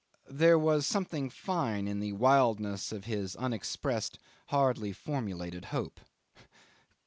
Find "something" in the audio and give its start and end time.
0.87-1.29